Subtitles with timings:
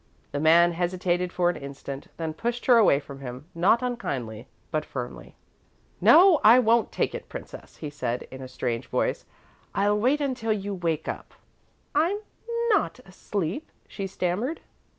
[0.31, 4.83] The man hesitated for an instant, then pushed her away from him; not unkindly, but
[4.83, 5.35] firmly.
[6.01, 9.13] "No, I won't take it, Princess," he said, in a strange tone.
[9.75, 11.35] "I'll wait until you wake up."
[11.93, 12.17] "I'm
[12.71, 14.61] not asleep," she stammered.